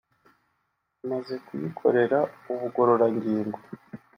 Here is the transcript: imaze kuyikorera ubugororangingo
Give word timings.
imaze 1.03 1.33
kuyikorera 1.45 2.19
ubugororangingo 2.51 3.59